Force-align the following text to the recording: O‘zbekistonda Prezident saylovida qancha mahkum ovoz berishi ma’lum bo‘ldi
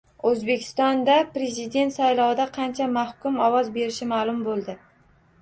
O‘zbekistonda 0.27 1.17
Prezident 1.35 1.93
saylovida 1.97 2.49
qancha 2.57 2.89
mahkum 2.97 3.39
ovoz 3.51 3.71
berishi 3.79 4.09
ma’lum 4.15 4.43
bo‘ldi 4.51 4.79